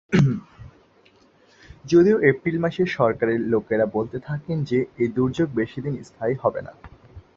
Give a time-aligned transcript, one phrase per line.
[1.85, 6.73] যদিও এপ্রিল মাসে সরকারের লোকেরা বলতে থাকেন যে, এই দুর্যোগ বেশি দিন স্থায়ী হবে না।